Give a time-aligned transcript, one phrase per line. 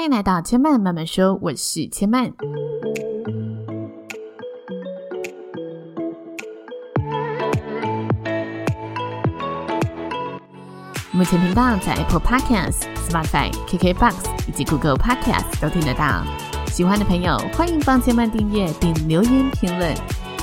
[0.00, 2.32] 欢迎来到千嫚慢慢说，我是千嫚。
[11.10, 14.14] 目前频道在 Apple Podcasts、Spotify、KKBox
[14.48, 16.24] 以及 Google Podcasts 都听得到。
[16.68, 19.94] 喜欢的朋友欢迎帮千嫚订阅并留言评论，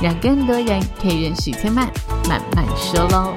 [0.04, 1.82] 让更多人可以认识千嫚
[2.30, 3.34] 慢慢说喽。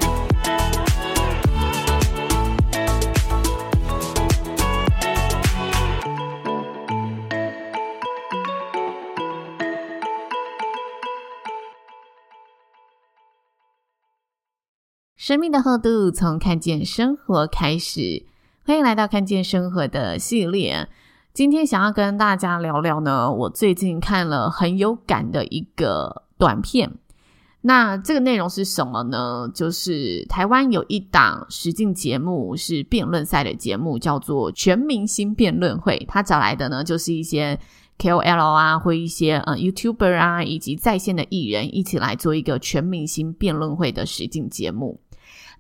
[15.30, 18.25] 生命的厚度，从看见生活开始。
[18.64, 20.89] 欢迎来到看见生活的系列。
[21.32, 26.90] 今天想要跟大家聊聊呢，我最近看了很有感的一个短片。
[27.61, 29.48] 那这个内容是什么呢？
[29.54, 35.97] 就是台湾有一档实境节目，是辩论赛的节目，叫做《全明星辩论会》。
[36.08, 37.56] 他找来的呢，就是一些
[38.00, 44.98] KOL 啊，或一些呃 YouTuber 啊，以及在线的艺人，一起来做一个全明星辩论会的实境节目。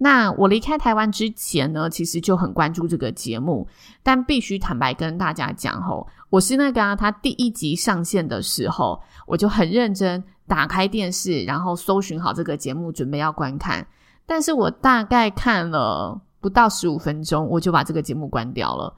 [0.02, 3.68] 那我离开台湾之前呢，其实就很关注这个节目，
[4.02, 13.86] 但必须坦白跟大家讲吼，我是那个啊，他第一集上线的时候，我就很认真打开电视，然后搜寻好这个节目，准备要观看。
[14.24, 18.94] 但是我大概看了不到十五分钟，我就把这个节目关掉了。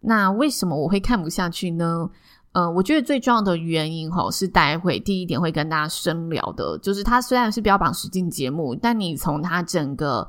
[0.00, 2.08] 那为什么我会看不下去呢？
[2.52, 10.26] 呃，我觉得最重要的原因吼，是待会第一点会跟大家深聊的，就是它虽然是标榜实境节目，但你从它整个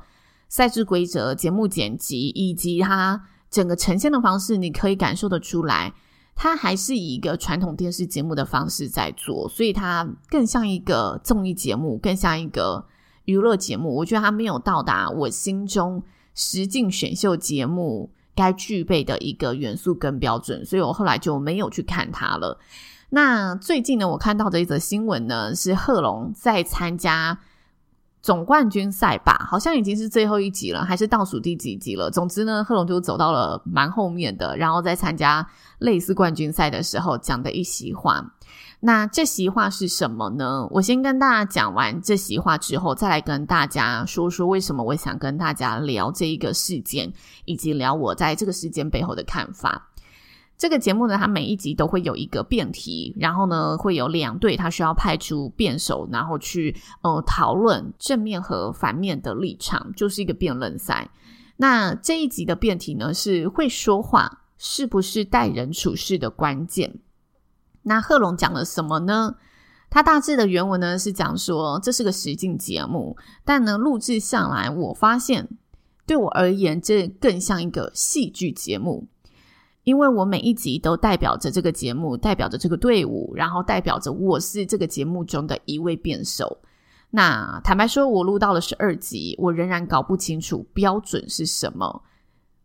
[0.50, 5.94] 赛制规则、节目剪辑以及它整个呈现的方式，你可以感受得出来，
[6.34, 12.84] 它还是以一个传统电视节目的方式在做，所以它更像一个综艺节目，更像一个
[13.26, 13.94] 娱乐节目。
[13.94, 16.02] 我觉得它没有到达我心中
[16.34, 22.58] 实境选秀节目该具备的一个元素跟标准，所以我后来就没有去看它了。
[23.10, 27.38] 那最近呢，我看到的一则新闻呢，是贺龙在参加。
[28.22, 32.10] 总冠军赛吧，好像已经是最后一集了，还是倒数第几集了？
[32.10, 35.46] 总之呢，贺龙就走到了蛮后面的，然后在参加
[35.78, 38.34] 类似冠军赛的时候讲的一席话。
[38.82, 40.66] 那这席话是什么呢？
[40.70, 47.12] 我先跟大家讲完这席话之后，再来跟大家说说为什么我想跟大家聊这一个事件，
[47.44, 49.89] 以及聊我在这个事件背后的看法。
[50.60, 61.10] 这个节目呢，它每一集都会有一个辩题，然后呢，会有两队，他需要派出辩手，然后去呃讨论正面和反面的立场，就是一个辩论赛。
[61.56, 66.98] 那这一集的辩题呢，是会说话是不是待人处事的关键？
[67.84, 69.36] 那贺龙讲了什么呢？
[69.88, 73.16] 他大致的原文呢是讲说，这是个实境节目，
[73.46, 75.48] 但呢录制下来，我发现
[76.06, 79.08] 对我而言，这更像一个戏剧节目。
[79.84, 86.58] 因为我每一集都代表着这个节目，代表着这个队伍，然后代表着我是这个节目中的一位辩手。
[87.10, 92.02] 那坦白说，我录到了十二集，我仍然搞不清楚标准是什么。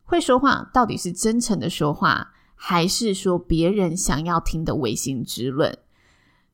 [0.03, 5.75] 会说话到底是真诚的说话，还是说别人想要听的违心之论？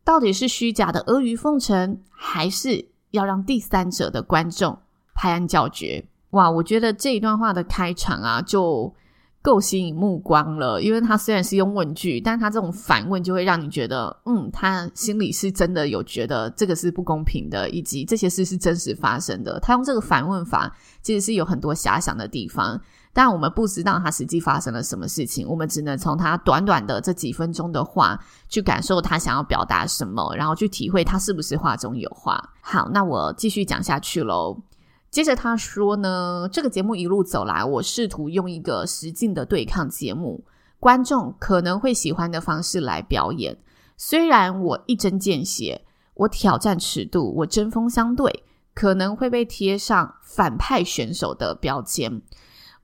[0.03, 4.77] 到底是虚假的阿谀奉承，还是要让第三者的观众
[5.15, 6.05] 拍案叫绝？
[6.29, 8.93] 哇，我觉得这一段话的开场啊，就。
[9.41, 19.59] 够吸引目光了，因为他虽然是用问句，但他这种反问就会让你觉得，嗯，他心里是真的有觉得这个是不公平的，以及这些事是真实发生的。
[19.59, 20.71] 他用这个反问法，
[21.01, 22.79] 其实是有很多遐想的地方，
[23.13, 32.39] 但我们不知道他实际发生了什么事情，我们只能从他短短的这几分钟的话去感受他想要表达什么，然后去体会他是不是话中有话。
[32.61, 34.61] 好，那我继续讲下去喽。
[35.11, 40.41] 接着他说呢，这个节目一路走来，我试图用一个实境的对抗节目，
[40.79, 43.57] 观众可能会喜欢的方式来表演。
[43.97, 45.81] 虽然我一针见血，
[46.13, 52.21] 我挑战尺度，我针锋相对，可能会被贴上反派选手的标签。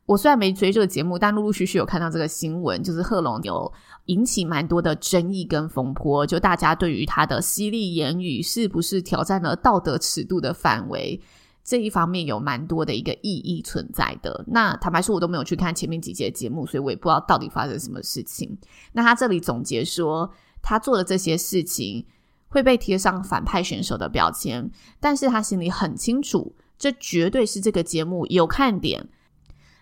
[0.05, 3.71] 我虽然没追这个节目，但陆陆续续有看到这个新闻，就是贺龙有
[4.07, 11.21] 引起蛮多的争议跟风波，就大家对于他的犀利言语是不是挑战了道德尺度的范围。
[11.67, 14.45] 这一方面有蛮多的一个意义存在的。
[14.47, 18.57] 那坦白说，我都没有去看前面几节节目，所以我也不知道到底发生什么事情。
[18.93, 20.31] 那他这里总结说，
[20.61, 22.05] 他做的这些事情
[22.47, 24.71] 会被贴上反派选手的标签，
[25.01, 29.09] 但是他心里很清楚，这绝对是这个节目有看点。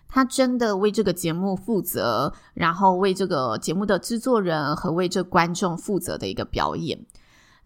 [0.08, 7.06] 他真的为这个节目负责，然后为这个节目的制作人和为这观众负责的一个表演。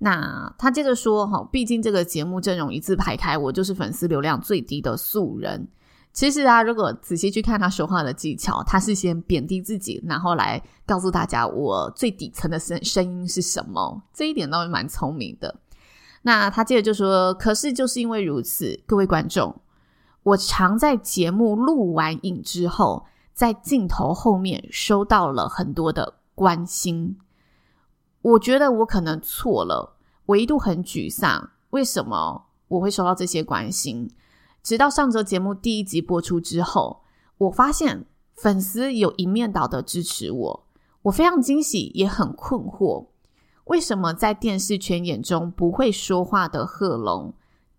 [0.03, 5.69] 那他接着说：“哈，毕竟这个节目阵容一字排开，我就是粉丝流量最低的素人。
[6.13, 15.55] 其实啊，如果仔细去看他说话的技巧，他是先贬低自己，然后来告诉大家我最底层的声声音是什么，这一点倒是蛮聪明的。
[16.23, 19.55] 那他接着就说：“可是就是因为如此，各位观众，
[20.23, 23.05] 我常在节目录完影之后，
[23.35, 27.19] 在镜头后面收到了很多的关心。
[28.23, 29.97] 我觉得我可能错了，
[30.27, 31.51] 我一度很沮丧。
[31.71, 34.11] 为什么我会收到这些关心？
[34.63, 37.03] 直到上周节目第一集播出之后，
[37.39, 40.67] 我发现粉丝有一面倒的支持我，
[41.03, 43.07] 我非常惊喜，也很困惑。”
[43.65, 47.33] 为什么在电视圈眼中不会说话的贺龙，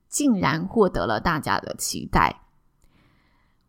[0.07, 2.41] 竟然获得了大家的期待？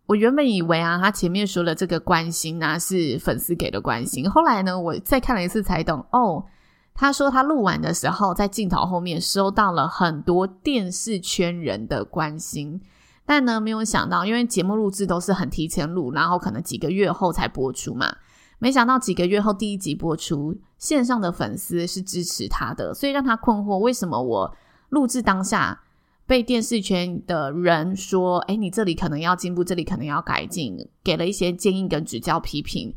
[0.07, 4.31] 我原本以为啊，他前面说的这个关心啊，是粉丝给的关心。
[4.31, 6.45] 后来呢，我再看了一次才懂哦。
[6.95, 12.81] 他说他录完的时候，在镜头后面收到了很多电视圈人的关心，
[13.25, 18.15] 但呢，没有想到，因为节目录制都是很提前录，然后可能几个月后才播出嘛。
[18.59, 24.57] 没想到几个月后第一集播出，线上的粉丝是支持他的，所以让他困惑：为什么我
[24.91, 25.81] 录制当下
[26.27, 32.95] 被电视圈的人说，诶，你这里可能要进步，这里可能要改进，给了一些建议跟指教批评，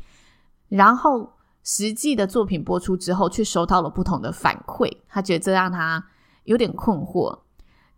[0.68, 1.32] 然后
[1.68, 6.06] 实际的作品播出之后，却收到了不同的反馈，他觉得这让他
[6.44, 7.40] 有点困惑。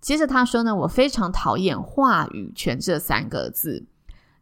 [0.00, 3.84] 接着他说呢，我非常讨厌话语权这三个字。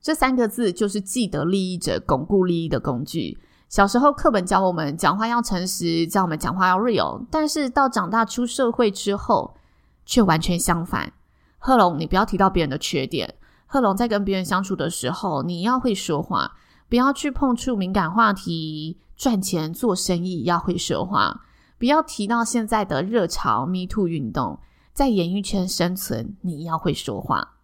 [0.00, 3.36] 这三个字就是既得利益者巩固利益的工具。
[3.68, 9.56] 小时候课本教我们讲话要诚实，教我们讲话要 real，但是到长大出社会之后，
[10.04, 11.12] 却完全相反。
[11.58, 13.34] 贺龙，你不要提到别人的缺点。
[13.66, 16.52] 贺龙在跟别人相处的时候，你要会说话，
[16.88, 19.00] 不要去碰触敏感话题。
[19.16, 21.44] 赚钱做生意要会说话，
[21.78, 24.60] 不要提到现在的热潮 Me Too 运动，
[24.92, 27.54] 在演艺圈生存，你要会说话。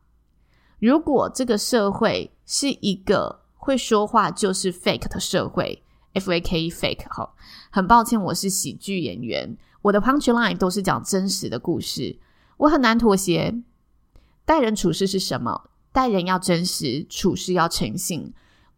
[0.78, 5.84] 如果这个社会是一个会说话就是 fake 的社会
[6.14, 7.34] ，F A K E fake 哈，
[7.70, 12.18] 很抱歉，我是喜剧演员，我的 punchline 都是讲真实的故事，
[12.56, 13.62] 我很难妥协。
[14.44, 15.70] 待人处事是什么？
[15.92, 18.32] 待人要真实，处事要诚信。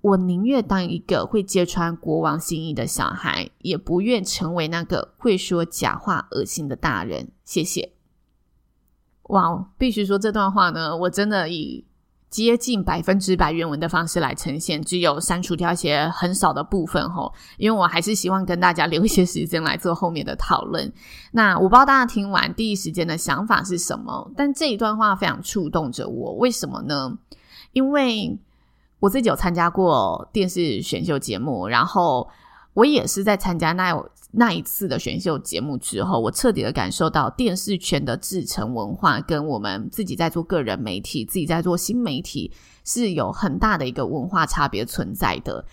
[0.05, 7.29] 我宁愿当一个会揭穿国王心意的小孩，也不愿成为那个会说假话、恶心的大人。
[7.45, 7.93] 谢谢。
[9.31, 11.87] 哇，必须说这段话呢，我真的以。
[12.31, 20.93] 接近百分之百原文的方式来呈现，只有删除掉一些很少的部分吼，因为我还是希望跟大家留一些时间来做后面的讨论。
[21.31, 26.33] 那我不知道大家听完第一时间的想法是什么，但这一段话非常触动着我。
[26.33, 27.17] 为什么呢？
[27.71, 28.37] 因为
[29.05, 32.27] 我自己有参加过电视选秀节目，然后
[32.73, 34.03] 我也是在参加那。
[34.37, 42.51] 那一次的选秀节目之后，我彻底的感受到电视圈的制程文化跟我们自己在做个人媒体、自己在做新媒体
[42.83, 45.65] 是有很大的一个文化差别存在的。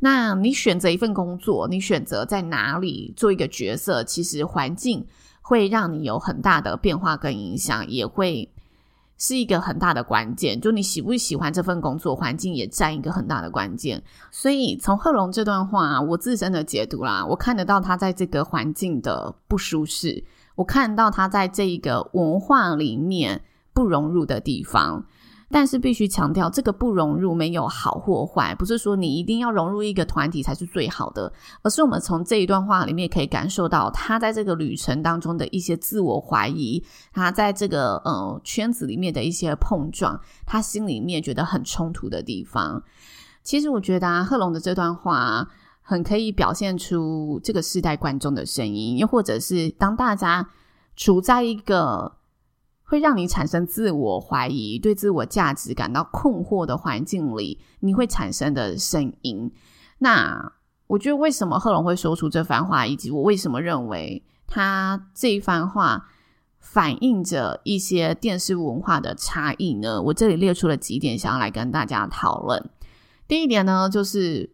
[0.00, 5.06] 那你选择一份工作，你选择在哪里做一个角色，其实环境
[5.40, 8.50] 会让你有很大的变化跟影响，也会。
[9.20, 14.02] 是一个很大的关键，就你喜不喜欢这份工作，环境也占一个很大的关键。
[14.30, 20.24] 所以从贺龙这段话，我自身的解读啦，我看得到他在这个环境的不舒适，
[20.54, 23.42] 我看到他在这一个文化里面
[23.74, 25.04] 不融入的地方。
[25.52, 31.32] 但是必须强调，这个不融入没有好或坏，不是说你一定要融入一个团体才是最好的，
[31.62, 36.80] 而是我们从这一段话里面可以感受到他在这个旅程当中的一些自我怀疑，
[37.12, 42.80] 他在这个呃圈子里面的一些碰撞，他心里面觉得很冲突的地方。
[43.42, 45.48] 其实我觉得啊，贺龙的这段话
[45.82, 50.48] 很可以表现出这个世代观众的声音，又或者是当大家
[50.94, 52.19] 处在一个。
[52.90, 59.48] 会让你产生自我怀疑、对自我价值感到困惑的环境里，你会产生的声音。
[59.98, 60.52] 那
[60.88, 66.08] 我觉得，为什么贺龙会说出这番话，以及我为什么认为他这一番话
[66.58, 70.02] 反映着一些电视文化的差异呢？
[70.02, 72.70] 我这里列出了几点，想要来跟大家讨论。
[73.28, 74.52] 第一点呢，就是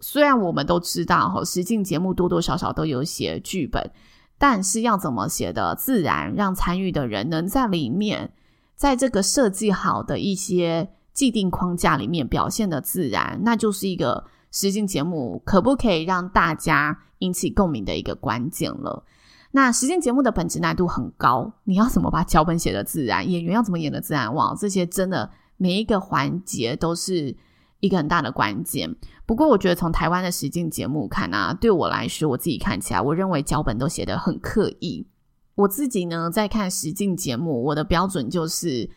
[0.00, 3.90] 虽然我们都知道，哈，实境节目多多少少都有写剧本。
[4.38, 8.32] 但是要怎么写的自然，让参与的人能在里面，
[8.76, 19.04] 在这个设计好的一些既定框架里面表现的自然，那就是一个实境节目可不可以让大家引起共鸣的一个关键了。
[19.50, 27.36] 那实境节目的本质难度很高，你要怎么把脚本写的自然，演员要怎么演的自然，哇，这些真的每一个环节都是。
[27.80, 28.94] 一个很大的关键。
[29.26, 35.06] 不过，我觉得从台湾的实境节目看啊，对我来说，我自己看起来，我认为脚本都写得很刻意。
[35.54, 38.88] 我自己呢，在看实境节目，我的标准就是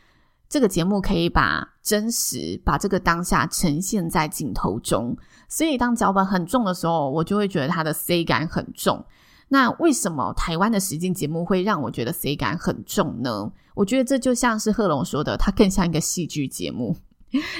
[0.48, 5.18] 这个节目可以把真实、把这个当下呈现在镜头中，
[5.50, 9.04] 所以当脚本很重的时候，我就会觉得它的 C 感很重。
[9.50, 13.52] 那为什么台湾的实境节目会让我觉得 C 感很重呢？
[13.74, 16.96] 我觉得这就像是贺龙说的，它更像一个戏剧节目。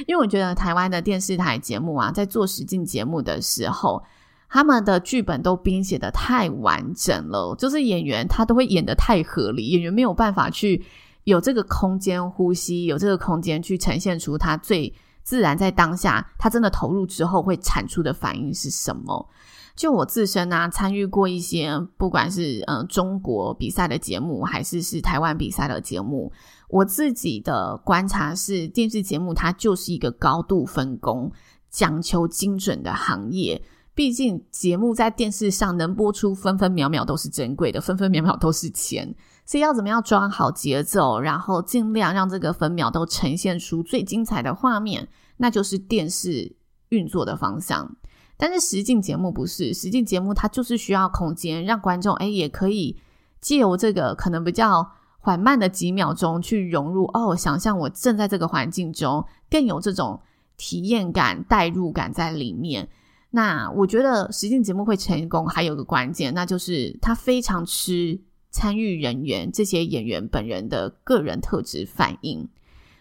[0.08, 4.04] 因为我觉得台湾的电视台节目啊，在做实境节目的时候，
[4.50, 10.84] 他们的剧本都编写的太完整了，就是演员他都会演得太合理，演员没有办法去
[11.24, 19.30] 有这个空间呼吸，有这个空间去呈现出他最自然在当下，他真的投入之后会产出的反应是什么。
[19.74, 26.32] 就我自身啊，参与过一些不管是嗯、呃、中国比赛的节目，还是是台湾比赛的节目。
[26.72, 31.30] 我自己的观察是，电视节目它就是一个高度分工、
[31.70, 33.62] 讲求精准的行业。
[33.94, 39.13] 毕竟节目在电视上能播出，分分秒秒都是珍贵的，分分秒秒都是钱。
[39.46, 46.56] 所以要怎么样抓好节奏，然后尽量让这个分秒都呈现出最精彩的画面，那就是电视
[46.88, 47.98] 运作的方向。
[48.38, 52.98] 但是实境节目不是，实境节目它就是需要空间，让观众诶也可以
[53.42, 54.90] 借由这个可能比较。
[55.22, 60.20] 缓慢的几秒钟去融入哦，想象我正在这个环境中，更有这种
[60.58, 62.90] 体验感、代入感在里面。
[63.30, 72.50] 那我觉得实境节目会成功，还有个关键，那就是它非常吃参与人员这些演员本人的个人特质反应。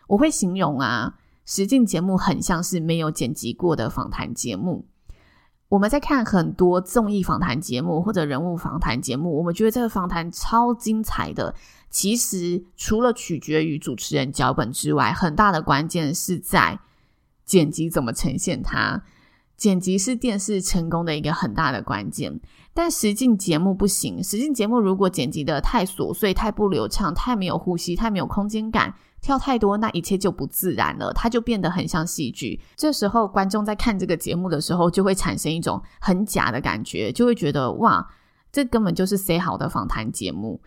[0.07, 4.85] 我会形容啊，实境节目很像是没有剪辑过的访谈节目。
[5.71, 11.55] 我们在看很多综艺访谈节目或者人物访谈节目，我们觉得这个访谈超精彩的。
[11.89, 16.81] 其实除了取决于主持人脚本之外，很大的关键是在
[17.45, 19.03] 剪辑怎么呈现它。
[19.57, 22.41] 剪辑是电视成功的一个很大的关键，
[22.75, 24.25] 但实境节目不行。
[24.25, 32.61] 实境节目如果剪辑得太琐碎、太不流畅、太没有呼吸、太没有空间感，跳太多，那一切就不自然了，它就变得很像戏剧。
[32.77, 38.07] 这时候观众在看这个节目的时候，就会产生一种很假的感觉，就会觉得哇，
[38.50, 40.61] 这根本就是塞好的访谈节目。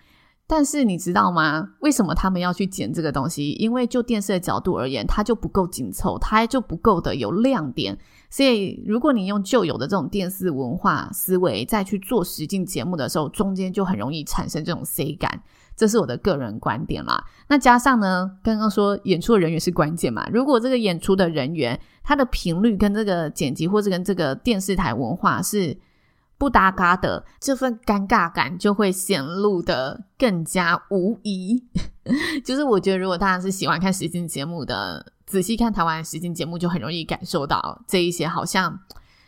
[0.45, 1.69] 但是你知道吗？
[1.79, 3.51] 为什么他们要去剪这个东西？
[3.53, 7.97] 因为就电视的角度而言，它就不够紧凑，它就不够的有亮点。
[8.29, 15.41] 所以，如果你用旧有的这种电视文化思维再去做实境节目的时候，中间就很容易产生这种 C 感。
[15.75, 17.23] 这是我的个人观点啦。
[17.47, 20.27] 那加上呢，刚刚说演出的人员是关键嘛？
[20.31, 25.77] 如果这个演出的人员他的频率跟这个剪辑或者跟这个电视台文化是。
[26.35, 31.63] 不搭嘎的这份尴尬感就会显露的更加无疑。
[32.43, 38.77] 就是我觉得，如果大家是喜欢看实境节目的，仔细看台湾实境节目，就很容易感受到这一些好像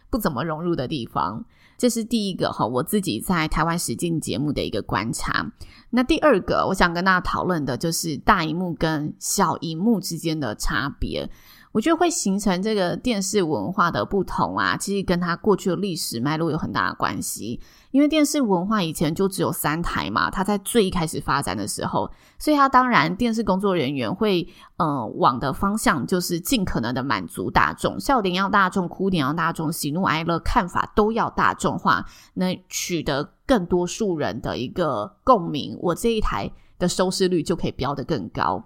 [0.09, 1.45] 不怎么融入的地方。
[1.77, 5.51] 这是第一个哈，我自己在台湾实境节目的一个观察。
[5.89, 11.29] 那第二个，我想跟大家讨论的就是大荧幕跟小荧幕之间的差别。
[11.71, 17.59] 我觉得会形成这个电视文化的不同啊，其实跟它过去的历史脉络有很大的关系。
[17.95, 38.61] 因为电视文化以前就只有三台嘛，它在最一开始发展的时候，所以它当然电视工作人员会呃往的方向就是尽可能的满足大众，笑点要大众，哭点要大众，喜怒哀乐看法都要大众化，那取得更多数人的一个共鸣，我这一台的收视率就可以飙得更高。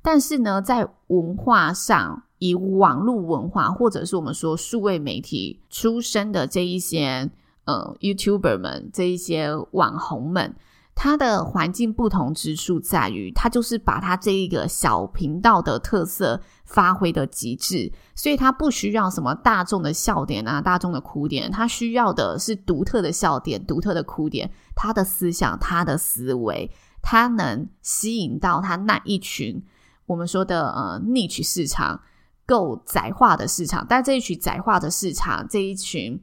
[0.00, 7.30] 但是呢，在文化上，以网络文化，或者是我们说数位媒体出身的这一些
[7.70, 10.56] 呃 YouTuber 们，这一些网红们，
[10.94, 29.62] 他的环境不同之处在于，他就是把他这一个小频道的特色发挥的极致，所以他不需要什么大众的笑点啊，大众的哭点，他需要的是独特的笑点、独特的哭点，他的思想、他的思维，他能吸引到他那一群
[30.06, 32.00] 我们说的呃 niche 市场。
[32.46, 36.20] 够窄化的市场，但这一群窄化的市场，这一群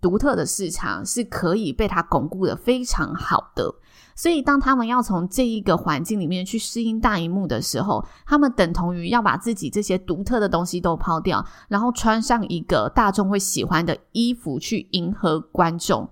[0.00, 3.74] 独特的市场是可以被它巩固的非常好的。
[4.16, 16.10] 所以，当他们要从这一个环境里面去适应大荧幕的时候，他们等同于要把自己这些独特的东西都抛掉，然后穿上一个大众会喜欢的衣服去迎合观众。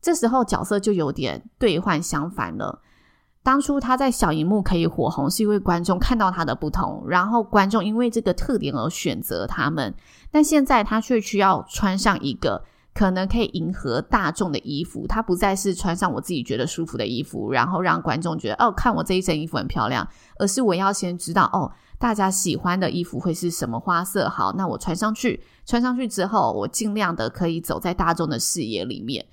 [0.00, 2.80] 这时候角色就有点兑换相反了。
[3.42, 9.94] 当初他在小荧幕可以火红，是因为观众看到他的不同，然后观众因为这个特点而选择他们。
[10.30, 20.06] 但现在他却需要穿上一个可能可以迎合大众的衣服，他不再是穿上我自己觉得舒服的衣服，然后让观众觉得哦，看我这一身衣服很漂亮，
[20.38, 24.28] 而是我要先知道哦，大家喜欢的衣服会是什么花色。
[24.28, 29.26] 好，那我穿上去，穿上去之后，我尽量的可以走在大众的视野里面。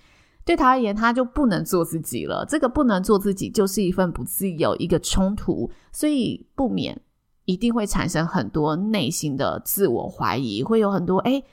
[0.44, 2.44] 对他而言，他就不能做自己了。
[2.50, 7.00] 这个不能做自己，就是一份不自由，一个冲突，所以不免
[7.46, 11.44] 一定会产生很多内心的自我怀疑，会有很多诶，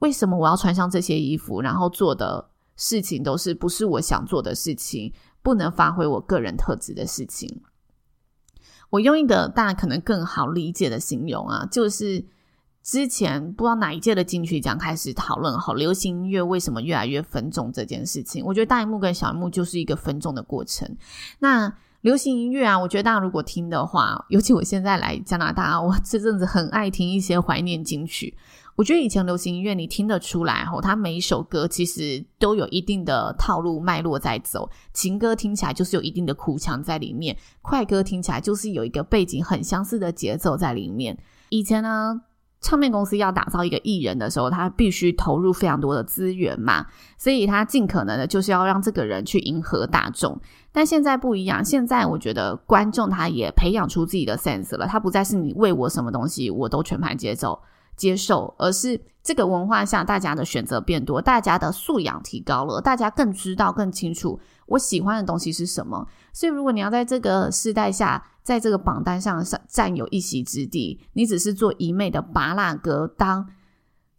[0.00, 5.12] 为什么我要穿上这些衣服，然后做的事情都是不是我想做的事情，
[5.42, 7.62] 不能发挥我个人特质的事情。
[8.90, 12.26] 我用一个大家可能更好理解的形容啊，就是。
[12.80, 20.96] 之前不知道哪一届的金曲奖开始讨论好流行音乐为什么越来越分众这件事情，我觉得大荧幕跟小荧幕就是一个分众的过程。
[21.40, 28.34] 那流行音乐啊，我觉得大家如果听的话，尤其我现在来加拿大，我这阵子很爱听一些怀念金曲。
[28.78, 34.70] 我觉得以前流行音乐你听得出来吼，它每一首歌其实都有一定的套路脉络在走。
[34.92, 41.18] 情歌听起来就是有一定的哭腔在里面，快歌听起来就是有一个背景很相似的节奏在里面。
[41.48, 42.22] 以前呢。
[42.60, 46.84] 唱片公司要打造一个艺人的时候，他必须投入非常多的资源嘛，
[47.16, 50.36] 所以他尽可能的就是要让这个人去迎合大众。
[50.72, 57.56] 但现在不一样，现在我觉得观众他也培养出自己的 sense 了，他不再是你喂我什么东西我都全盘接受
[57.98, 66.06] 接受，而是这个文化下大家的选择变多，大家的素养提高了，大家更知道更清楚我喜欢的东西是什么。
[66.32, 73.06] 所以如果你要在这个时代下，在这个榜单上占有一席之地，你只是做一昧的芭乐歌。
[73.18, 73.46] 当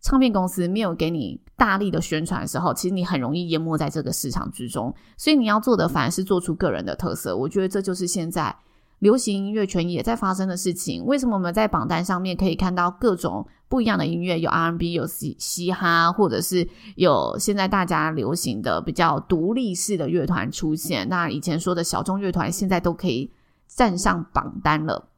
[0.02, 4.94] 唱片公司没有给你大力的宣传的时候，其实你很容易淹没在这个市场之中。
[5.18, 7.36] 所以你要做的反而是做出个人的特色。
[7.36, 8.56] 我觉得这就是现在
[9.00, 11.04] 流行音乐圈也在发生的事情。
[11.06, 14.38] 为什么我们在榜单上面可以看到各种不一样的音乐？
[14.38, 21.08] 有 R&B，有嘻嘻哈，或者是有现在大家流行的比较独立式的乐团出现。
[21.08, 23.32] 那以前说的小众乐团，现在都可以。
[23.72, 25.10] 站上榜单了，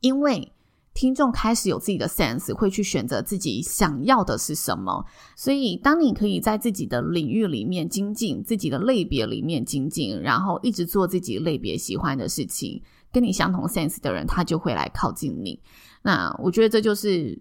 [0.00, 0.52] 因为
[0.92, 5.06] 听众开始有自己的 sense，会去选择自己想要的是什么。
[5.34, 15.58] 所以，当你可以在自己的领域里面精进，自己的类别里面精进，然后一直做自己类别喜欢的事情，跟你相同 sense 的人，他就会来靠近你。
[16.06, 17.38] 那我觉得这就是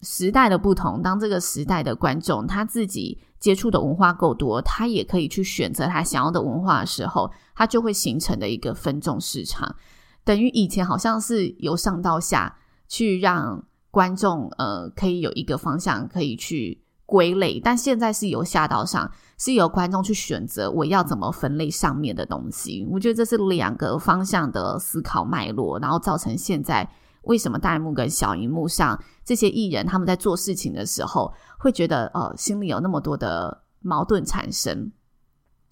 [0.00, 1.02] 时代的不同。
[1.02, 3.18] 当这个时代的观众他自己。
[3.38, 9.76] 接触的文化够多，他也可以去选择他想要的文化的时候，他就会形成的一个分众市场。
[10.24, 22.84] 等于以前好像是由上到下去让观众呃可以有一个方向可以去归类，但现在是由下到上，是由观众去选择我要怎么分类上面的东西。
[22.90, 26.90] 我觉得这是两个方向的思考脉络，然后造成现在。
[27.22, 34.90] 为什么大荧幕跟小荧幕上这些艺人他们在做事情的时候会觉得呃心里有那么多的矛盾产生？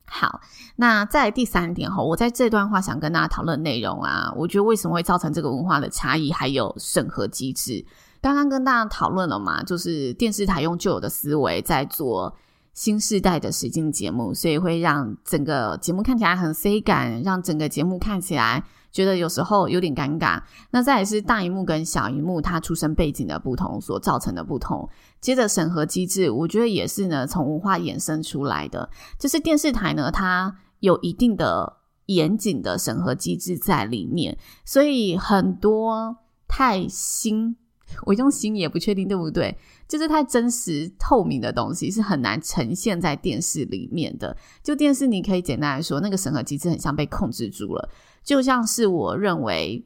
[0.09, 0.41] 好，
[0.77, 7.85] 那在第三点哈，我在这段话想跟大家讨论内容啊，我觉得为什么会造成这个文化的差异，还有审核机制。
[8.21, 12.33] 刚刚跟大家讨论了嘛，就是电视台用旧有的思维在做
[12.73, 18.63] 新世代的实境节目，所以会让整个节目看起来很 C 感，让整个节目看起来。
[18.97, 24.89] 觉得有时候有点尴尬，那再也是大荧幕跟小荧幕它出生背景的不同所造成的不同。
[25.21, 28.89] 接着审核机制，我觉得也是呢，从文化衍生出来的。
[29.19, 36.17] 就是电视台呢，它有一定的严谨的审核机制在里面，所以很多
[36.49, 37.55] 太新，
[38.05, 39.57] 我用心也不确定对不对，
[39.89, 44.37] 就是太真实透明的东西是很难呈现在电视里面的。
[44.63, 47.89] 就电视，你可以简单来说，那个审核机制很像被控制住了。
[48.23, 49.85] 就像是我认为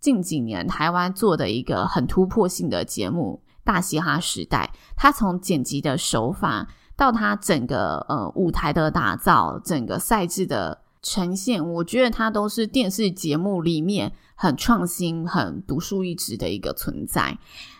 [0.00, 17.36] 近几年台湾做的一个很突破性的节目《大嘻哈时代》，它从剪辑的手法到它整个呃舞台的打造、整个赛制的呈现，我觉得它都是电视节目里面很创新、很独树一帜的一个存在。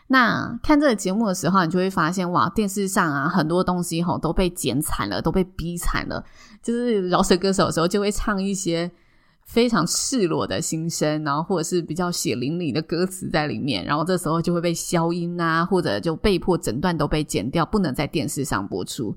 [0.08, 6.24] 那看这个节目的时候，你就会发现哇，电视上啊很多东西吼都被剪惨了，都被逼惨了。
[6.62, 8.90] 就是饶舌歌手的时候，就会唱一些。
[9.48, 19.16] 非常赤裸的心声，然后或者是比较血淋淋的歌词在里面，然后这时候就会被消音啊，或者就被迫整段都被剪掉，不能在电视上播出。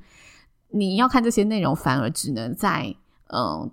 [0.70, 2.96] 你要看这些内容，反而只能在
[3.28, 3.70] 嗯、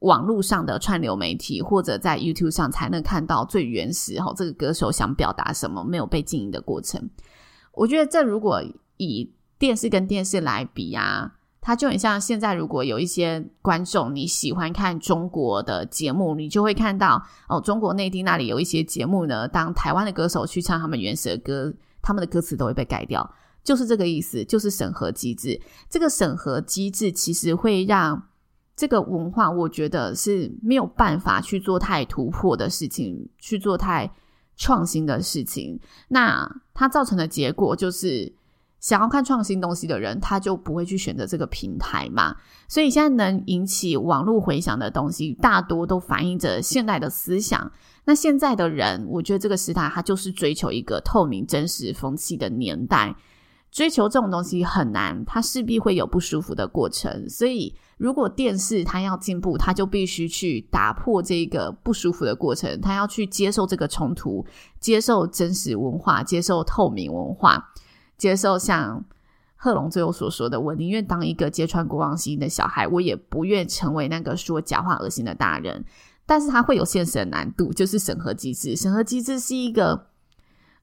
[0.00, 7.08] 网络上的串流媒体或者在 YouTube 上才能看到最原始哈，这个歌手想表达什么，没有被经营的过程。
[7.72, 8.62] 我觉得这如果
[8.98, 11.36] 以电视跟电视来比啊。
[11.62, 25.60] 它就很像现在，如果有一些观众你喜欢看中国的节目，你就会看到哦，中国内地那里有一些节目呢，当台湾的歌手去唱他们原始的歌，他们的歌词都会被改掉，就是这个意思，就是审核机制。
[25.90, 28.29] 这个审核机制其实会让
[28.80, 34.10] 这个文化，我觉得是没有办法去做太突破的事情，去做太
[34.56, 35.78] 创新的事情。
[36.08, 38.32] 那它造成的结果就是。
[38.80, 42.34] 想要看创新东西的人，他就不会去选择这个平台嘛。
[42.66, 47.70] 所以现在能引起网络回响的东西，大多都反映着现代的思想。
[48.06, 53.14] 那现在的人，我觉得这个时代，他就是追求一个透明、真实、风气的年代。
[53.70, 57.28] 追求这种东西很难，它势必会有不舒服的过程。
[57.28, 64.44] 所以，如果电视它要进步，它就必须去打破这个不舒服的过程，它要去接受这个冲突，
[64.80, 67.72] 接受真实文化，接受透明文化。
[68.18, 69.04] 接受像
[69.54, 75.84] 贺龙最后所说的，我宁愿当一个揭穿国王心的小孩，我也不愿成为那个说假话、恶心的大人。
[76.26, 78.76] 但是它会有现实的难度，就是审核机制。
[78.76, 80.06] 审核机制是一个，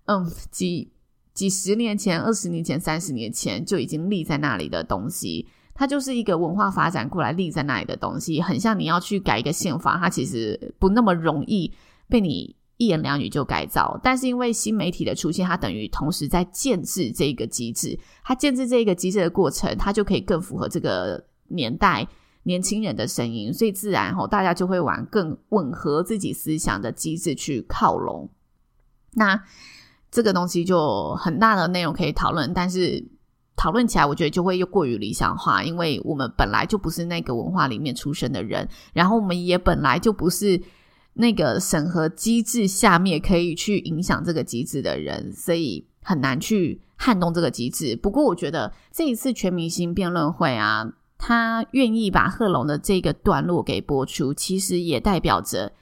[0.06, 0.91] 嗯，几
[1.38, 11.71] 几十年前、二十年前、三十年前就已经立在那里的东西，它就是一个文化发展过来立在那里的东西，很像你要去改一个宪法，它其实不那么容易
[12.10, 12.56] 被你。
[12.80, 17.97] 一言两语就改造，但是因为新媒体的出现，它等于同时在建制这个机制。
[18.23, 22.08] 它建制这个机制的过程，它就可以更符合这个年代
[22.43, 28.30] 年轻人的声音，所以自然吼大家就会往更吻合自己思想的机制去靠拢。
[29.13, 29.43] 那
[30.11, 33.03] 这个东西就很大的内容可以讨论，但是
[33.55, 40.61] 讨论起来，我觉得就会又过于理想化，因为我们本来就不是那个文化里面出生的人，然后我们也本来就不是。
[41.19, 47.95] 那个审核机制下面可以去影响这个机制的人，所以很难去撼动这个机制。
[47.95, 55.73] 不过，我觉得这一次全明星辩论会啊，他愿意把贺龙的这个段落给播出，其实也代表着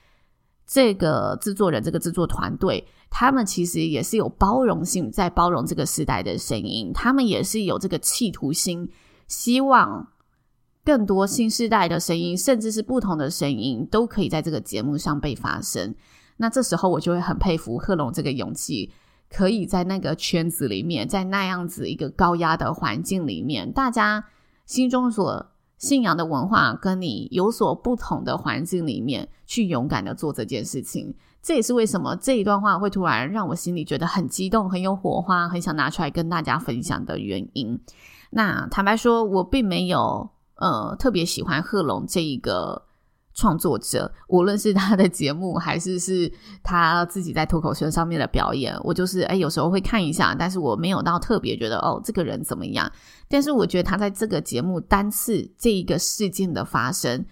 [0.66, 8.90] 这个制作人、这个制作团队，他们其实也是有包容性，在包容这个时代的声音，他们也是有这个企图心，
[9.30, 10.06] 希望。
[10.84, 15.96] 更多新世代的声音，甚至是不同的声音，都可以在这个节目上被发声。
[16.38, 18.92] 那这时候，我就会很佩服贺龙这个勇气，
[19.32, 24.26] 可以在那个圈子里面，在那样子一个高压的环境里面，大家
[24.68, 31.16] 心中所信仰的文化跟你有所不同的环境里面，去勇敢的做这件事情。
[31.46, 37.80] 这也是为什么这一段话会突然让我心里觉得很激动、很有火花、很想拿出来跟大家分享的原因。
[38.32, 40.32] 那坦白说，我并没有。
[40.58, 42.82] 呃，特别喜欢贺龙这一个
[43.34, 46.32] 创作者，无论是他的节目，还是是
[46.64, 52.90] 他自己在脱口秀上面的表演，我就是哎，有时候会看一下，但是我没有到特别觉得哦，这个人怎么样。
[53.28, 57.26] 但是我觉得他在这个节目单次这一个事件的发生，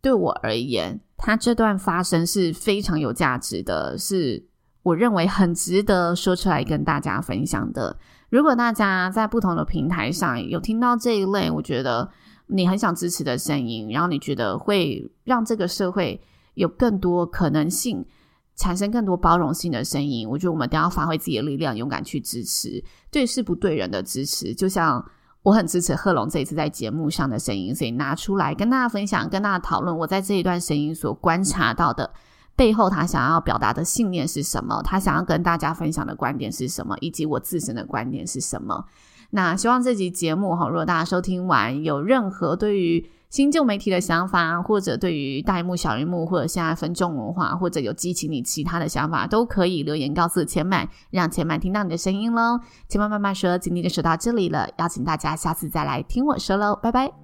[0.00, 4.44] 对我而言，他这段发生是非常有价值的，是
[4.82, 7.96] 我认为很值得说出来跟大家分享的。
[8.28, 12.10] 如果大家在不同的平台上有听到这一类，我觉得。
[12.48, 16.20] 你很想支持的声音，然后你觉得会让这个社会
[16.52, 18.04] 有更多可能性，
[18.56, 24.52] 产生更多包容性的声音，我觉得我们都要发挥自己的力量，勇敢去支持，对事不对人的支持。
[24.52, 25.02] 就像
[25.42, 32.08] 我很支持贺龙这一次在节目上的声音，所以拿出来跟大家分享，跟大家讨论我在这一段声音所观察到的
[32.54, 38.84] 背后，他想要表达的信念是什么，他想要跟大家分享的观点是什么，以及我自身的观点是什么。
[39.30, 52.60] 那希望这集节目哈，如果大家收听完有任何对于新旧媒体的想法，或者对于大荧幕、小荧幕，或者现在分众文化，或者有激起你其他的想法，都可以留言告诉千嫚，让千嫚听到你的声音喽。
[52.90, 57.21] 千嫚慢慢说，今天就说到这里了，邀请大家下次再来听我说喽，拜拜。